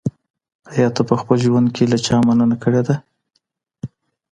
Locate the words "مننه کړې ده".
2.27-2.95